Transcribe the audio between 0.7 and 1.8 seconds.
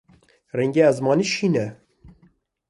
ezmanî şîn e.